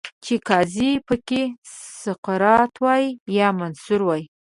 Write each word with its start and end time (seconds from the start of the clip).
چې 0.23 0.33
قاضي 0.47 0.91
پکې 1.07 1.41
سقراط 2.03 2.73
وای، 2.83 3.05
یا 3.37 3.47
منصور 3.59 4.01
وای 4.05 4.23